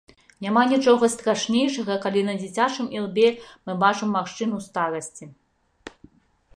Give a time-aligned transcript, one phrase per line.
[0.43, 3.27] Няма нічога страшнейшага, калі на дзіцячым ілбе
[3.65, 5.33] мы бачым маршчыну старасці.